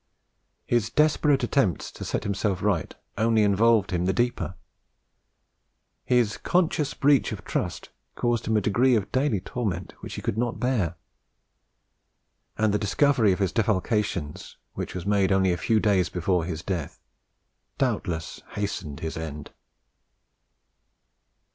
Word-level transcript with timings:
His 0.65 0.89
desperate 0.89 1.43
attempts 1.43 1.91
to 1.91 2.03
set 2.03 2.23
himself 2.23 2.63
right 2.63 2.95
only 3.19 3.43
involved 3.43 3.91
him 3.91 4.05
the 4.05 4.13
deeper; 4.13 4.55
his 6.03 6.37
conscious 6.37 6.95
breach 6.95 7.31
of 7.31 7.45
trust 7.45 7.89
caused 8.15 8.47
him 8.47 8.57
a 8.57 8.61
degree 8.61 8.95
of 8.95 9.11
daily 9.11 9.39
torment 9.41 9.93
which 9.99 10.15
he 10.15 10.23
could 10.23 10.39
not 10.39 10.59
bear; 10.59 10.95
and 12.57 12.73
the 12.73 12.79
discovery 12.79 13.31
of 13.31 13.37
his 13.37 13.53
defalcations, 13.53 14.55
which 14.73 14.95
was 14.95 15.05
made 15.05 15.31
only 15.31 15.53
a 15.53 15.55
few 15.55 15.79
days 15.79 16.09
before 16.09 16.45
his 16.45 16.63
death, 16.63 16.99
doubtless 17.77 18.41
hastened 18.55 19.01
his 19.01 19.15
end. 19.15 19.51